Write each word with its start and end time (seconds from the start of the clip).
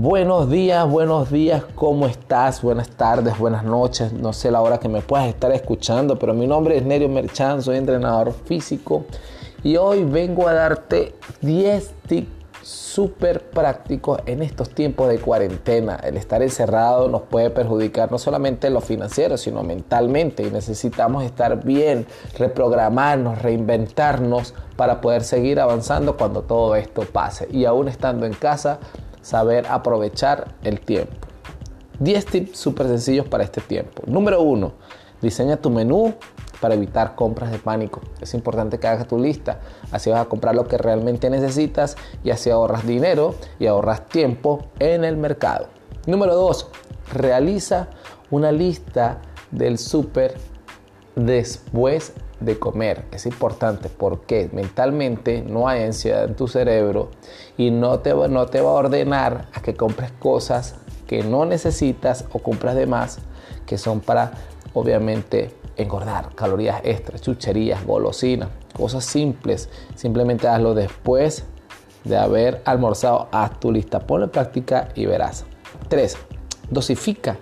Buenos 0.00 0.48
días, 0.48 0.88
buenos 0.88 1.28
días, 1.28 1.64
¿cómo 1.74 2.06
estás? 2.06 2.62
Buenas 2.62 2.88
tardes, 2.88 3.36
buenas 3.36 3.64
noches, 3.64 4.12
no 4.12 4.32
sé 4.32 4.52
la 4.52 4.60
hora 4.60 4.78
que 4.78 4.88
me 4.88 5.00
puedas 5.00 5.26
estar 5.26 5.50
escuchando, 5.50 6.16
pero 6.20 6.34
mi 6.34 6.46
nombre 6.46 6.76
es 6.76 6.84
Nerio 6.84 7.08
Merchan, 7.08 7.60
soy 7.60 7.78
entrenador 7.78 8.32
físico 8.32 9.06
y 9.64 9.76
hoy 9.76 10.04
vengo 10.04 10.46
a 10.46 10.52
darte 10.52 11.16
10 11.40 11.90
tips 12.06 12.30
súper 12.62 13.50
prácticos 13.50 14.20
en 14.26 14.40
estos 14.42 14.70
tiempos 14.70 15.08
de 15.08 15.18
cuarentena. 15.18 15.96
El 15.96 16.16
estar 16.16 16.42
encerrado 16.42 17.08
nos 17.08 17.22
puede 17.22 17.50
perjudicar 17.50 18.12
no 18.12 18.18
solamente 18.18 18.68
en 18.68 18.74
lo 18.74 18.80
financiero, 18.80 19.36
sino 19.36 19.64
mentalmente 19.64 20.44
y 20.44 20.50
necesitamos 20.52 21.24
estar 21.24 21.64
bien, 21.64 22.06
reprogramarnos, 22.38 23.42
reinventarnos 23.42 24.54
para 24.76 25.00
poder 25.00 25.24
seguir 25.24 25.58
avanzando 25.58 26.16
cuando 26.16 26.42
todo 26.42 26.76
esto 26.76 27.02
pase 27.02 27.48
y 27.50 27.64
aún 27.64 27.88
estando 27.88 28.26
en 28.26 28.34
casa 28.34 28.78
saber 29.22 29.66
aprovechar 29.68 30.54
el 30.62 30.80
tiempo. 30.80 31.14
10 32.00 32.26
tips 32.26 32.58
súper 32.58 32.86
sencillos 32.86 33.26
para 33.26 33.44
este 33.44 33.60
tiempo. 33.60 34.02
Número 34.06 34.40
1. 34.42 34.72
Diseña 35.20 35.56
tu 35.56 35.70
menú 35.70 36.14
para 36.60 36.74
evitar 36.74 37.14
compras 37.14 37.50
de 37.50 37.58
pánico. 37.58 38.00
Es 38.20 38.34
importante 38.34 38.78
que 38.78 38.86
hagas 38.86 39.06
tu 39.08 39.18
lista. 39.18 39.60
Así 39.90 40.10
vas 40.10 40.20
a 40.20 40.26
comprar 40.26 40.54
lo 40.54 40.66
que 40.66 40.78
realmente 40.78 41.30
necesitas 41.30 41.96
y 42.22 42.30
así 42.30 42.50
ahorras 42.50 42.86
dinero 42.86 43.34
y 43.58 43.66
ahorras 43.66 44.06
tiempo 44.06 44.66
en 44.78 45.04
el 45.04 45.16
mercado. 45.16 45.68
Número 46.06 46.34
2. 46.34 46.68
Realiza 47.12 47.88
una 48.30 48.52
lista 48.52 49.20
del 49.50 49.78
súper 49.78 50.36
después 51.16 52.12
de 52.40 52.58
comer. 52.58 53.04
Es 53.10 53.26
importante 53.26 53.88
porque 53.88 54.48
mentalmente 54.52 55.42
no 55.42 55.68
hay 55.68 55.82
ansiedad 55.82 56.24
en 56.24 56.34
tu 56.34 56.48
cerebro 56.48 57.10
y 57.56 57.70
no 57.70 58.00
te, 58.00 58.14
no 58.14 58.46
te 58.46 58.60
va 58.60 58.70
a 58.70 58.74
ordenar 58.74 59.48
a 59.52 59.60
que 59.60 59.74
compres 59.74 60.12
cosas 60.12 60.76
que 61.06 61.22
no 61.22 61.46
necesitas 61.46 62.26
o 62.32 62.38
compras 62.38 62.74
de 62.74 62.86
más 62.86 63.18
que 63.66 63.78
son 63.78 64.00
para 64.00 64.32
obviamente 64.74 65.54
engordar, 65.76 66.34
calorías 66.34 66.80
extras, 66.84 67.22
chucherías, 67.22 67.84
golosinas, 67.84 68.48
cosas 68.76 69.04
simples. 69.04 69.68
Simplemente 69.94 70.48
hazlo 70.48 70.74
después 70.74 71.44
de 72.04 72.16
haber 72.16 72.62
almorzado. 72.64 73.28
Haz 73.32 73.58
tu 73.60 73.72
lista, 73.72 74.00
ponlo 74.00 74.26
en 74.26 74.30
práctica 74.30 74.88
y 74.94 75.06
verás. 75.06 75.44
3. 75.88 76.16
Dosifica 76.70 77.38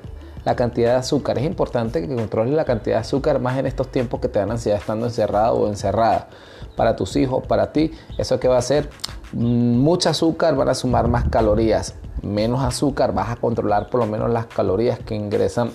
la 0.46 0.54
cantidad 0.54 0.92
de 0.92 0.98
azúcar. 0.98 1.38
Es 1.38 1.44
importante 1.44 2.00
que 2.00 2.14
controles 2.14 2.54
la 2.54 2.64
cantidad 2.64 2.96
de 2.96 3.00
azúcar 3.00 3.40
más 3.40 3.58
en 3.58 3.66
estos 3.66 3.90
tiempos 3.90 4.20
que 4.20 4.28
te 4.28 4.38
dan 4.38 4.52
ansiedad 4.52 4.78
estando 4.78 5.06
encerrado 5.06 5.56
o 5.56 5.68
encerrada. 5.68 6.28
Para 6.76 6.94
tus 6.94 7.16
hijos, 7.16 7.44
para 7.48 7.72
ti, 7.72 7.90
eso 8.16 8.38
que 8.38 8.46
va 8.46 8.54
a 8.54 8.60
hacer 8.60 8.88
mm, 9.32 9.76
mucho 9.76 10.08
azúcar 10.08 10.54
van 10.54 10.68
a 10.68 10.74
sumar 10.74 11.08
más 11.08 11.28
calorías. 11.28 11.96
Menos 12.22 12.62
azúcar 12.62 13.12
vas 13.12 13.30
a 13.30 13.36
controlar 13.36 13.90
por 13.90 13.98
lo 13.98 14.06
menos 14.06 14.30
las 14.30 14.46
calorías 14.46 15.00
que 15.00 15.16
ingresan 15.16 15.72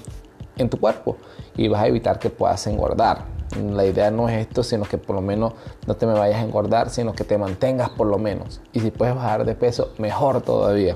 en 0.55 0.69
tu 0.69 0.80
cuerpo 0.80 1.17
y 1.58 1.67
vas 1.67 1.81
a 1.81 1.88
evitar 1.88 2.17
que 2.17 2.30
puedas 2.30 2.66
engordar. 2.66 3.25
La 3.73 3.86
idea 3.86 4.09
no 4.09 4.30
es 4.30 4.47
esto, 4.47 4.64
sino 4.64 4.86
que 4.86 4.97
por 4.97 5.17
lo 5.17 5.22
menos 5.22 5.52
no 5.86 5.95
te 5.95 6.05
me 6.05 6.14
vayas 6.14 6.38
a 6.38 6.44
engordar, 6.44 6.92
sino 6.92 7.11
que 7.11 7.25
te 7.25 7.38
mantengas 7.38 7.89
por 7.89 8.08
lo 8.08 8.17
menos. 8.17 8.61
Y 8.72 8.80
si 8.80 8.89
puedes 8.89 9.16
bajar 9.16 9.44
de 9.44 9.53
peso, 9.53 9.92
mejor 9.97 10.42
todavía. 10.42 10.95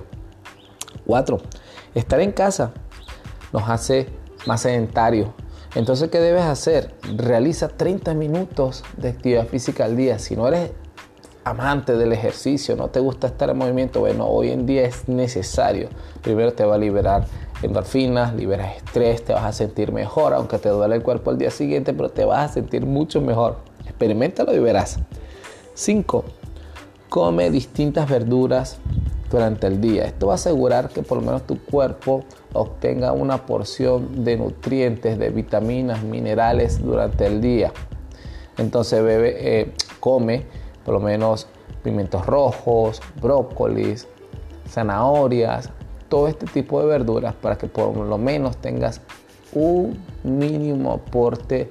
4. 1.05 1.39
Estar 1.93 2.21
en 2.21 2.31
casa 2.31 2.71
nos 3.55 3.69
hace 3.69 4.07
más 4.45 4.61
sedentarios. 4.61 5.29
Entonces, 5.75 6.09
¿qué 6.09 6.19
debes 6.19 6.43
hacer? 6.43 6.93
Realiza 7.15 7.69
30 7.69 8.13
minutos 8.13 8.83
de 8.97 9.09
actividad 9.09 9.47
física 9.47 9.85
al 9.85 9.95
día. 9.95 10.19
Si 10.19 10.35
no 10.35 10.47
eres 10.47 10.71
amante 11.45 11.95
del 11.95 12.11
ejercicio, 12.11 12.75
no 12.75 12.89
te 12.89 12.99
gusta 12.99 13.27
estar 13.27 13.49
en 13.49 13.57
movimiento, 13.57 14.01
bueno, 14.01 14.27
hoy 14.27 14.49
en 14.49 14.65
día 14.65 14.83
es 14.83 15.07
necesario. 15.07 15.87
Primero 16.21 16.51
te 16.53 16.65
va 16.65 16.75
a 16.75 16.77
liberar 16.77 17.27
endorfinas, 17.61 18.35
liberas 18.35 18.75
estrés, 18.75 19.23
te 19.23 19.31
vas 19.31 19.45
a 19.45 19.53
sentir 19.53 19.93
mejor, 19.93 20.33
aunque 20.33 20.57
te 20.57 20.67
duele 20.67 20.95
el 20.95 21.01
cuerpo 21.01 21.29
al 21.31 21.37
día 21.37 21.51
siguiente, 21.51 21.93
pero 21.93 22.09
te 22.09 22.25
vas 22.25 22.51
a 22.51 22.53
sentir 22.53 22.85
mucho 22.85 23.21
mejor. 23.21 23.57
Experimentalo 23.85 24.53
y 24.53 24.59
verás. 24.59 24.99
5. 25.75 26.25
Come 27.07 27.49
distintas 27.51 28.09
verduras 28.09 28.79
durante 29.35 29.67
el 29.67 29.81
día. 29.81 30.05
Esto 30.05 30.27
va 30.27 30.33
a 30.33 30.35
asegurar 30.35 30.89
que 30.89 31.01
por 31.01 31.17
lo 31.17 31.25
menos 31.25 31.43
tu 31.43 31.59
cuerpo 31.59 32.23
obtenga 32.53 33.11
una 33.11 33.45
porción 33.45 34.23
de 34.23 34.37
nutrientes, 34.37 35.17
de 35.17 35.29
vitaminas, 35.29 36.03
minerales 36.03 36.81
durante 36.81 37.25
el 37.25 37.41
día. 37.41 37.73
Entonces 38.57 39.03
bebe, 39.03 39.35
eh, 39.37 39.73
come 39.99 40.45
por 40.85 40.93
lo 40.93 41.01
menos 41.01 41.47
pimientos 41.83 42.25
rojos, 42.25 43.01
brócolis, 43.21 44.07
zanahorias, 44.69 45.69
todo 46.07 46.29
este 46.29 46.45
tipo 46.45 46.79
de 46.79 46.87
verduras 46.87 47.33
para 47.33 47.57
que 47.57 47.67
por 47.67 47.97
lo 47.97 48.17
menos 48.17 48.55
tengas 48.57 49.01
un 49.51 50.01
mínimo 50.23 50.93
aporte 50.93 51.69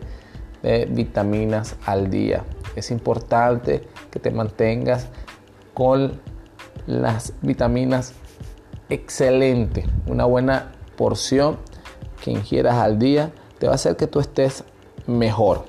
de 0.62 0.86
vitaminas 0.91 1.76
al 1.86 2.10
día. 2.10 2.44
Es 2.76 2.91
importante 2.91 3.82
que 4.10 4.20
te 4.20 4.31
mantengas 4.31 5.08
con 5.72 6.20
las 6.87 7.33
vitaminas 7.43 8.15
excelente. 8.89 9.87
Una 10.06 10.25
buena 10.25 10.72
porción 10.97 11.59
que 12.22 12.31
ingieras 12.31 12.77
al 12.77 12.99
día 12.99 13.33
te 13.59 13.67
va 13.67 13.72
a 13.72 13.75
hacer 13.77 13.97
que 13.97 14.06
tú 14.06 14.21
estés 14.21 14.65
mejor. 15.06 15.65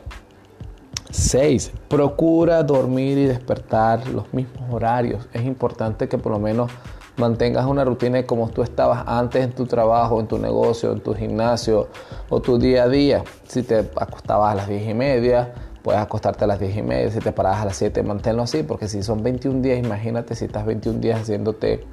6. 1.12 1.72
Procura 1.88 2.64
dormir 2.64 3.18
y 3.18 3.26
despertar 3.26 4.08
los 4.08 4.34
mismos 4.34 4.64
horarios. 4.72 5.28
Es 5.34 5.44
importante 5.44 6.10
que 6.10 6.18
por 6.18 6.34
lo 6.34 6.40
menos 6.40 6.72
mantengas 7.18 7.66
una 7.66 7.86
rutina 7.86 8.26
como 8.26 8.50
tú 8.50 8.62
estabas 8.62 9.04
antes 9.08 9.44
en 9.44 9.54
tu 9.54 9.66
trabajo, 9.66 10.20
en 10.20 10.28
tu 10.28 10.38
negocio, 10.38 10.92
en 10.92 11.00
tu 11.00 11.14
gimnasio 11.14 11.88
o 12.30 12.42
tu 12.42 12.58
día 12.58 12.84
a 12.84 12.90
día. 12.90 13.24
Si 13.48 13.64
te 13.64 13.90
acostabas 13.96 14.52
a 14.52 14.56
las 14.56 14.68
10 14.68 14.90
y 14.90 14.94
media, 14.94 15.54
puedes 15.86 16.02
acostarte 16.02 16.46
a 16.46 16.48
las 16.48 16.60
10 16.60 16.78
y 16.78 16.82
media, 16.82 17.12
si 17.12 17.20
te 17.20 17.32
paras 17.32 17.58
a 17.58 17.66
las 17.66 17.78
7, 17.78 18.02
manténlo 18.02 18.42
así, 18.42 18.64
porque 18.64 18.88
si 18.88 19.04
son 19.04 19.22
21 19.22 19.62
días, 19.62 19.78
imagínate 19.78 20.34
si 20.34 20.46
estás 20.46 20.66
21 20.66 21.00
días 21.00 21.22
haciéndote, 21.22 21.86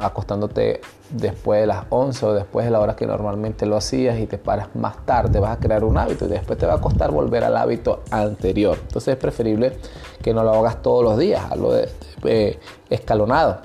acostándote 0.00 0.80
después 1.08 1.60
de 1.60 1.68
las 1.68 1.84
11 1.90 2.26
o 2.26 2.34
después 2.34 2.66
de 2.66 2.72
la 2.72 2.80
hora 2.80 2.96
que 2.96 3.06
normalmente 3.06 3.64
lo 3.64 3.76
hacías 3.76 4.18
y 4.18 4.26
te 4.26 4.38
paras 4.38 4.74
más 4.74 5.06
tarde, 5.06 5.38
vas 5.38 5.56
a 5.56 5.60
crear 5.60 5.84
un 5.84 5.98
hábito 5.98 6.24
y 6.24 6.30
después 6.30 6.58
te 6.58 6.66
va 6.66 6.74
a 6.74 6.80
costar 6.80 7.12
volver 7.12 7.44
al 7.44 7.56
hábito 7.56 8.02
anterior. 8.10 8.76
Entonces 8.82 9.14
es 9.14 9.20
preferible 9.20 9.76
que 10.20 10.34
no 10.34 10.42
lo 10.42 10.52
hagas 10.52 10.82
todos 10.82 11.04
los 11.04 11.16
días, 11.16 11.44
hazlo 11.48 11.72
de, 11.72 12.58
escalonado. 12.90 13.60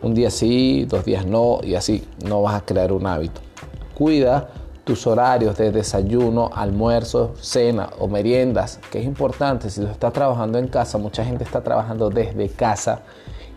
Un 0.00 0.14
día 0.14 0.30
sí, 0.30 0.86
dos 0.88 1.04
días 1.04 1.26
no 1.26 1.58
y 1.62 1.74
así 1.74 2.08
no 2.24 2.40
vas 2.40 2.54
a 2.54 2.64
crear 2.64 2.90
un 2.90 3.06
hábito. 3.06 3.42
Cuida 3.94 4.48
tus 4.86 5.04
horarios 5.08 5.56
de 5.56 5.72
desayuno, 5.72 6.48
almuerzo, 6.54 7.34
cena 7.40 7.90
o 7.98 8.06
meriendas, 8.06 8.78
que 8.92 9.00
es 9.00 9.04
importante. 9.04 9.68
Si 9.68 9.80
tú 9.80 9.88
estás 9.88 10.12
trabajando 10.12 10.58
en 10.58 10.68
casa, 10.68 10.96
mucha 10.96 11.24
gente 11.24 11.42
está 11.42 11.60
trabajando 11.60 12.08
desde 12.08 12.48
casa 12.48 13.00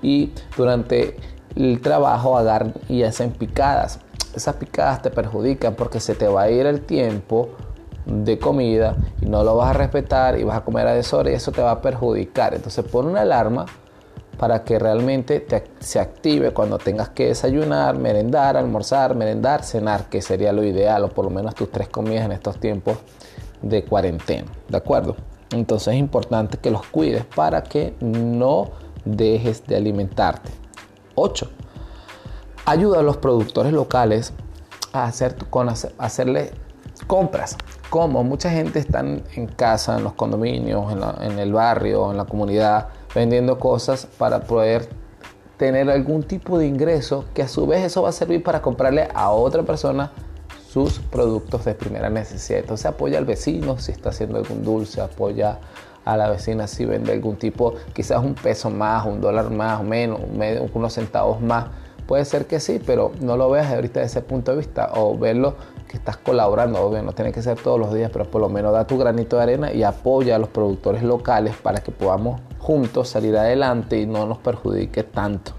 y 0.01 0.31
durante 0.57 1.17
el 1.55 1.81
trabajo 1.81 2.35
agarran 2.35 2.73
y 2.89 3.03
hacen 3.03 3.29
picadas. 3.29 3.99
Esas 4.35 4.55
picadas 4.55 5.03
te 5.03 5.11
perjudican 5.11 5.75
porque 5.75 5.99
se 5.99 6.15
te 6.15 6.27
va 6.27 6.41
a 6.41 6.49
ir 6.49 6.65
el 6.65 6.81
tiempo 6.81 7.49
de 8.07 8.39
comida 8.39 8.95
y 9.21 9.27
no 9.27 9.43
lo 9.43 9.55
vas 9.55 9.69
a 9.69 9.73
respetar 9.73 10.39
y 10.39 10.43
vas 10.43 10.57
a 10.57 10.61
comer 10.61 10.87
a 10.87 10.95
deshora 10.95 11.29
y 11.29 11.35
eso 11.35 11.51
te 11.51 11.61
va 11.61 11.69
a 11.69 11.81
perjudicar. 11.81 12.55
Entonces 12.55 12.83
pon 12.85 13.05
una 13.05 13.21
alarma 13.21 13.67
para 14.39 14.63
que 14.63 14.79
realmente 14.79 15.45
se 15.81 15.99
active 15.99 16.51
cuando 16.53 16.77
tengas 16.77 17.09
que 17.09 17.27
desayunar, 17.27 17.97
merendar, 17.97 18.55
almorzar, 18.55 19.13
merendar, 19.13 19.65
cenar, 19.65 20.05
que 20.05 20.21
sería 20.21 20.53
lo 20.53 20.63
ideal, 20.63 21.03
o 21.03 21.09
por 21.09 21.25
lo 21.25 21.29
menos 21.29 21.55
tus 21.55 21.69
tres 21.69 21.89
comidas 21.89 22.23
en 22.23 22.31
estos 22.31 22.57
tiempos 22.57 22.97
de 23.61 23.83
cuarentena. 23.83 24.49
¿De 24.69 24.77
acuerdo? 24.77 25.17
Entonces 25.51 25.89
es 25.89 25.99
importante 25.99 26.57
que 26.57 26.71
los 26.71 26.87
cuides 26.87 27.25
para 27.25 27.63
que 27.63 27.95
no 27.99 28.69
dejes 29.03 29.67
de 29.67 29.75
alimentarte. 29.75 30.51
8. 31.15 31.49
Ayuda 32.65 32.99
a 33.01 33.03
los 33.03 33.17
productores 33.17 33.73
locales 33.73 34.31
a 34.93 35.03
hacer, 35.03 35.35
con 35.49 35.67
hacerle 35.67 36.51
compras. 37.07 37.57
Como 37.89 38.23
mucha 38.23 38.51
gente 38.51 38.79
está 38.79 39.01
en 39.01 39.47
casa, 39.57 39.97
en 39.97 40.05
los 40.05 40.13
condominios, 40.13 40.93
en 41.19 41.39
el 41.39 41.51
barrio, 41.51 42.11
en 42.11 42.15
la 42.15 42.23
comunidad, 42.23 42.87
vendiendo 43.13 43.59
cosas 43.59 44.07
para 44.17 44.41
poder 44.41 44.89
tener 45.57 45.89
algún 45.89 46.23
tipo 46.23 46.57
de 46.57 46.67
ingreso 46.67 47.25
que 47.33 47.43
a 47.43 47.47
su 47.47 47.67
vez 47.67 47.83
eso 47.83 48.01
va 48.01 48.09
a 48.09 48.13
servir 48.13 48.43
para 48.43 48.61
comprarle 48.61 49.09
a 49.13 49.31
otra 49.31 49.63
persona 49.63 50.11
sus 50.71 50.99
productos 50.99 51.65
de 51.65 51.73
primera 51.73 52.09
necesidad. 52.09 52.59
Entonces 52.59 52.85
apoya 52.85 53.17
al 53.17 53.25
vecino 53.25 53.77
si 53.79 53.91
está 53.91 54.09
haciendo 54.09 54.37
algún 54.37 54.63
dulce, 54.63 55.01
apoya 55.01 55.59
a 56.05 56.15
la 56.15 56.29
vecina 56.29 56.67
si 56.67 56.85
vende 56.85 57.11
algún 57.11 57.35
tipo, 57.35 57.73
quizás 57.93 58.23
un 58.23 58.35
peso 58.35 58.69
más, 58.69 59.05
un 59.05 59.19
dólar 59.19 59.49
más 59.49 59.81
o 59.81 59.83
menos, 59.83 60.21
unos 60.73 60.93
centavos 60.93 61.41
más. 61.41 61.65
Puede 62.07 62.25
ser 62.25 62.47
que 62.47 62.59
sí, 62.59 62.81
pero 62.83 63.11
no 63.19 63.37
lo 63.37 63.49
veas 63.49 63.71
ahorita 63.71 63.99
desde 63.99 64.19
ese 64.19 64.21
punto 64.27 64.51
de 64.51 64.57
vista 64.57 64.91
o 64.95 65.17
verlo 65.17 65.55
que 65.87 65.97
estás 65.97 66.17
colaborando, 66.17 66.79
obvio, 66.81 67.03
no 67.03 67.13
tiene 67.13 67.31
que 67.31 67.41
ser 67.41 67.59
todos 67.59 67.79
los 67.79 67.93
días, 67.93 68.11
pero 68.11 68.25
por 68.25 68.41
lo 68.41 68.49
menos 68.49 68.73
da 68.73 68.85
tu 68.87 68.97
granito 68.97 69.37
de 69.37 69.43
arena 69.43 69.73
y 69.73 69.83
apoya 69.83 70.35
a 70.35 70.39
los 70.39 70.49
productores 70.49 71.03
locales 71.03 71.55
para 71.55 71.81
que 71.81 71.91
podamos 71.91 72.39
juntos 72.59 73.09
salir 73.09 73.35
adelante 73.37 73.99
y 73.99 74.05
no 74.05 74.25
nos 74.27 74.37
perjudique 74.37 75.03
tanto. 75.03 75.53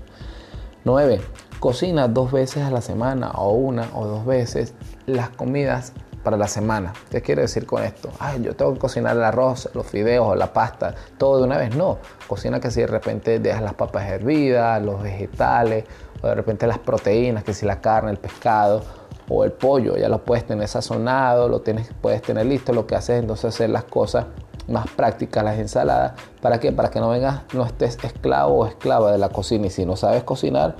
9. 0.85 1.20
cocina 1.58 2.08
dos 2.08 2.32
veces 2.32 2.64
a 2.64 2.70
la 2.70 2.81
semana 2.81 3.32
o 3.32 3.52
una 3.52 3.88
o 3.94 4.06
dos 4.06 4.25
veces 4.25 4.75
las 5.06 5.31
comidas 5.31 5.93
para 6.23 6.37
la 6.37 6.49
semana. 6.49 6.93
¿Qué 7.11 7.23
quiere 7.23 7.43
decir 7.43 7.67
con 7.67 7.82
esto? 7.82 8.11
Ay, 8.19 8.43
yo 8.43 8.55
tengo 8.55 8.75
que 8.75 8.79
cocinar 8.79 9.17
el 9.17 9.25
arroz, 9.25 9.69
los 9.75 9.87
fideos 9.87 10.26
o 10.26 10.35
la 10.35 10.52
pasta, 10.52 10.94
todo 11.19 11.38
de 11.38 11.44
una 11.44 11.58
vez. 11.58 11.75
No, 11.75 11.99
cocina 12.26 12.61
que 12.61 12.70
si 12.70 12.81
de 12.81 12.87
repente 12.87 13.38
dejas 13.38 13.62
las 13.62 13.75
papas 13.75 14.08
hervidas, 14.08 14.82
los 14.82 15.03
vegetales, 15.03 15.85
o 16.23 16.29
de 16.29 16.35
repente 16.35 16.67
las 16.67 16.79
proteínas, 16.79 17.44
que 17.44 17.55
si 17.55 17.67
la 17.67 17.81
carne, 17.81 18.11
el 18.11 18.19
pescado 18.19 18.82
o 19.29 19.44
el 19.44 19.53
pollo, 19.53 19.96
ya 19.96 20.08
lo 20.08 20.25
puedes 20.25 20.46
tener 20.46 20.69
sazonado, 20.69 21.49
lo 21.49 21.61
tienes, 21.61 21.91
puedes 22.00 22.20
tener 22.20 22.46
listo, 22.46 22.73
lo 22.73 22.87
que 22.87 22.96
haces 22.96 23.17
es 23.17 23.20
entonces 23.23 23.55
hacer 23.55 23.70
las 23.70 23.85
cosas 23.85 24.26
más 24.69 24.89
prácticas, 24.91 25.45
las 25.45 25.59
ensaladas, 25.59 26.12
¿para 26.41 26.61
qué? 26.61 26.73
Para 26.73 26.91
que 26.91 27.01
no 27.01 27.11
vengas, 27.11 27.43
no 27.55 27.65
estés 27.65 27.99
esclavo 28.03 28.55
o 28.55 28.67
esclava 28.67 29.12
de 29.12 29.19
la 29.19 29.29
cocina 29.29 29.67
y 29.67 29.71
si 29.71 29.85
no 29.85 29.97
sabes 29.97 30.23
cocinar, 30.25 30.77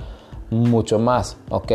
mucho 0.49 0.99
más, 0.99 1.37
¿ok? 1.49 1.71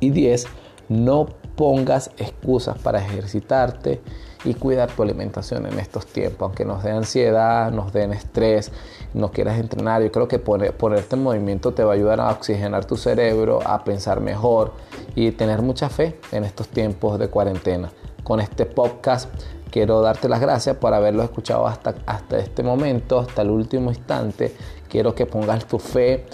Y 0.00 0.10
10, 0.10 0.46
no 0.88 1.26
pongas 1.56 2.10
excusas 2.18 2.78
para 2.78 3.00
ejercitarte 3.00 4.00
y 4.44 4.54
cuidar 4.54 4.90
tu 4.90 5.02
alimentación 5.02 5.66
en 5.66 5.78
estos 5.78 6.06
tiempos, 6.06 6.46
aunque 6.46 6.64
nos 6.64 6.84
dé 6.84 6.92
ansiedad, 6.92 7.72
nos 7.72 7.92
den 7.92 8.12
estrés, 8.12 8.70
no 9.12 9.32
quieras 9.32 9.58
entrenar, 9.58 10.02
yo 10.02 10.12
creo 10.12 10.28
que 10.28 10.38
ponerte 10.38 11.16
en 11.16 11.22
movimiento 11.22 11.74
te 11.74 11.82
va 11.82 11.92
a 11.92 11.94
ayudar 11.94 12.20
a 12.20 12.30
oxigenar 12.30 12.84
tu 12.84 12.96
cerebro, 12.96 13.58
a 13.66 13.82
pensar 13.82 14.20
mejor 14.20 14.74
y 15.14 15.32
tener 15.32 15.62
mucha 15.62 15.88
fe 15.88 16.20
en 16.30 16.44
estos 16.44 16.68
tiempos 16.68 17.18
de 17.18 17.28
cuarentena. 17.28 17.90
Con 18.22 18.40
este 18.40 18.66
podcast 18.66 19.28
quiero 19.70 20.00
darte 20.00 20.28
las 20.28 20.40
gracias 20.40 20.76
por 20.76 20.94
haberlo 20.94 21.22
escuchado 21.22 21.66
hasta, 21.66 21.94
hasta 22.06 22.38
este 22.38 22.62
momento, 22.62 23.18
hasta 23.18 23.42
el 23.42 23.50
último 23.50 23.90
instante. 23.90 24.54
Quiero 24.88 25.14
que 25.14 25.26
pongas 25.26 25.66
tu 25.66 25.78
fe 25.78 26.26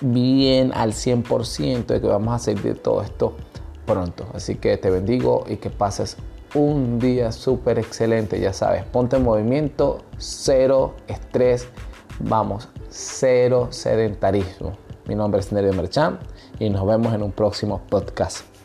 bien 0.00 0.72
al 0.74 0.92
100% 0.92 1.86
de 1.86 2.00
que 2.00 2.06
vamos 2.06 2.34
a 2.34 2.38
salir 2.38 2.62
de 2.62 2.74
todo 2.74 3.02
esto 3.02 3.34
pronto. 3.86 4.26
Así 4.34 4.56
que 4.56 4.76
te 4.76 4.90
bendigo 4.90 5.44
y 5.48 5.56
que 5.56 5.70
pases 5.70 6.16
un 6.54 6.98
día 6.98 7.32
súper 7.32 7.78
excelente. 7.78 8.40
Ya 8.40 8.52
sabes, 8.52 8.84
ponte 8.84 9.16
en 9.16 9.24
movimiento, 9.24 9.98
cero 10.18 10.94
estrés, 11.06 11.68
vamos, 12.20 12.68
cero 12.88 13.68
sedentarismo. 13.70 14.72
Mi 15.06 15.14
nombre 15.14 15.40
es 15.40 15.52
Nerio 15.52 15.72
Merchan 15.72 16.18
y 16.58 16.68
nos 16.70 16.86
vemos 16.86 17.14
en 17.14 17.22
un 17.22 17.32
próximo 17.32 17.80
podcast. 17.88 18.57